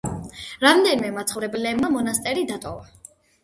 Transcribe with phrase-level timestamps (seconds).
[0.65, 3.17] რამდენიმე მაცხოვრებელმა მონასტერი დატოვა.